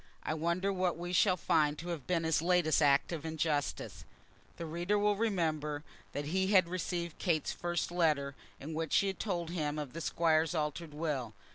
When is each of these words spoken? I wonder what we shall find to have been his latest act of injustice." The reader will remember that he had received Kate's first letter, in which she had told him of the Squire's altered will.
I 0.23 0.33
wonder 0.33 0.73
what 0.73 0.97
we 0.97 1.13
shall 1.13 1.37
find 1.37 1.77
to 1.77 1.89
have 1.89 2.07
been 2.07 2.23
his 2.23 2.41
latest 2.41 2.81
act 2.81 3.11
of 3.11 3.23
injustice." 3.23 4.03
The 4.57 4.65
reader 4.65 4.97
will 4.97 5.15
remember 5.15 5.83
that 6.13 6.25
he 6.25 6.47
had 6.47 6.67
received 6.67 7.19
Kate's 7.19 7.51
first 7.53 7.91
letter, 7.91 8.35
in 8.59 8.73
which 8.73 8.93
she 8.93 9.05
had 9.05 9.19
told 9.19 9.51
him 9.51 9.77
of 9.77 9.93
the 9.93 10.01
Squire's 10.01 10.55
altered 10.55 10.95
will. 10.95 11.35